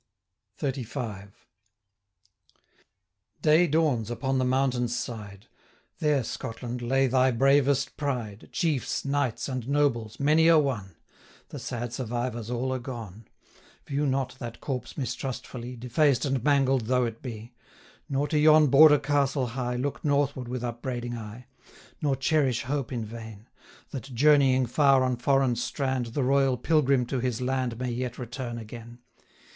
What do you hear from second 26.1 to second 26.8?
Royal